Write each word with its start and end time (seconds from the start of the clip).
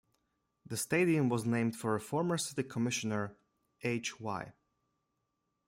The 0.65 0.77
stadium 0.77 1.29
was 1.29 1.45
named 1.45 1.75
for 1.75 1.99
former 1.99 2.39
city 2.39 2.63
commissioner 2.63 3.37
H. 3.83 4.19
Y. 4.19 4.53